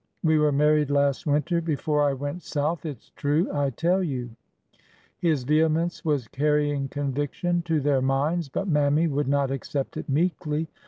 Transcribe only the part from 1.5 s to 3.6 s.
before I went South. It 's true,